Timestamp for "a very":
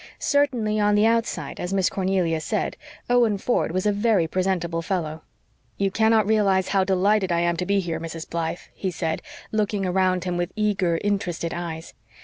3.85-4.25